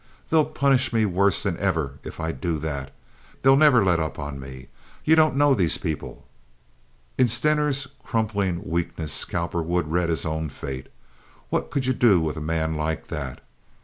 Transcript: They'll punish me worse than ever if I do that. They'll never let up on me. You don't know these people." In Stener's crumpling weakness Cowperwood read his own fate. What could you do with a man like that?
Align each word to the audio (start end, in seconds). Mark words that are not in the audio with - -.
They'll 0.31 0.45
punish 0.45 0.91
me 0.91 1.05
worse 1.05 1.43
than 1.43 1.57
ever 1.59 1.99
if 2.03 2.19
I 2.19 2.31
do 2.31 2.57
that. 2.57 2.91
They'll 3.43 3.55
never 3.55 3.85
let 3.85 3.99
up 3.99 4.17
on 4.17 4.39
me. 4.39 4.69
You 5.05 5.15
don't 5.15 5.35
know 5.35 5.53
these 5.53 5.77
people." 5.77 6.25
In 7.19 7.27
Stener's 7.27 7.87
crumpling 8.03 8.67
weakness 8.67 9.25
Cowperwood 9.25 9.85
read 9.87 10.09
his 10.09 10.25
own 10.25 10.49
fate. 10.49 10.87
What 11.51 11.69
could 11.69 11.85
you 11.85 11.93
do 11.93 12.19
with 12.19 12.35
a 12.35 12.41
man 12.41 12.73
like 12.75 13.09
that? 13.09 13.41